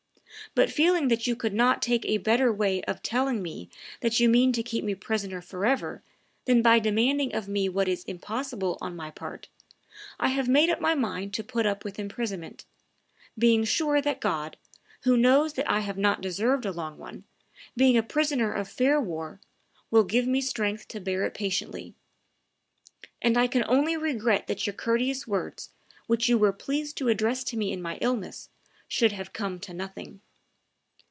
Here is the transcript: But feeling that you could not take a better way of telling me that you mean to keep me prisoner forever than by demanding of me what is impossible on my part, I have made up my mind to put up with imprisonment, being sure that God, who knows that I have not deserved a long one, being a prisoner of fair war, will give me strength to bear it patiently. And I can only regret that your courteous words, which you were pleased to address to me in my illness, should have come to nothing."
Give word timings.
But 0.53 0.69
feeling 0.71 1.07
that 1.07 1.27
you 1.27 1.37
could 1.37 1.53
not 1.53 1.81
take 1.81 2.03
a 2.03 2.17
better 2.17 2.51
way 2.51 2.81
of 2.83 3.01
telling 3.01 3.41
me 3.41 3.69
that 4.01 4.19
you 4.19 4.27
mean 4.27 4.51
to 4.51 4.61
keep 4.63 4.83
me 4.83 4.95
prisoner 4.95 5.39
forever 5.39 6.03
than 6.43 6.61
by 6.61 6.77
demanding 6.77 7.33
of 7.33 7.47
me 7.47 7.69
what 7.69 7.87
is 7.87 8.03
impossible 8.03 8.77
on 8.81 8.93
my 8.93 9.11
part, 9.11 9.47
I 10.19 10.27
have 10.29 10.49
made 10.49 10.69
up 10.69 10.81
my 10.81 10.93
mind 10.93 11.33
to 11.35 11.43
put 11.43 11.65
up 11.65 11.85
with 11.85 11.97
imprisonment, 11.97 12.65
being 13.39 13.63
sure 13.63 14.01
that 14.01 14.19
God, 14.19 14.57
who 15.03 15.15
knows 15.15 15.53
that 15.53 15.69
I 15.71 15.79
have 15.81 15.97
not 15.97 16.19
deserved 16.19 16.65
a 16.65 16.73
long 16.73 16.97
one, 16.97 17.23
being 17.77 17.95
a 17.95 18.03
prisoner 18.03 18.51
of 18.51 18.67
fair 18.67 18.99
war, 18.99 19.39
will 19.89 20.03
give 20.03 20.27
me 20.27 20.41
strength 20.41 20.85
to 20.89 20.99
bear 20.99 21.23
it 21.23 21.33
patiently. 21.33 21.93
And 23.21 23.37
I 23.37 23.47
can 23.47 23.63
only 23.69 23.95
regret 23.95 24.47
that 24.47 24.67
your 24.67 24.73
courteous 24.73 25.25
words, 25.25 25.69
which 26.07 26.27
you 26.27 26.37
were 26.37 26.51
pleased 26.51 26.97
to 26.97 27.07
address 27.07 27.45
to 27.45 27.57
me 27.57 27.71
in 27.71 27.81
my 27.81 27.97
illness, 28.01 28.49
should 28.89 29.13
have 29.13 29.31
come 29.31 29.57
to 29.61 29.73
nothing." 29.73 30.19